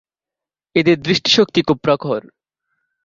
[0.75, 2.21] এদের দৃষ্টিশক্তি খুব প্রখর।